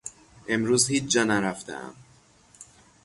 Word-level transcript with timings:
امروز 0.47 0.87
هیچ 0.87 1.03
جا 1.05 1.23
نرفتهام. 1.23 1.95